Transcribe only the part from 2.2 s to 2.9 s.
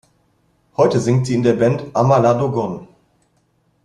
Dogon.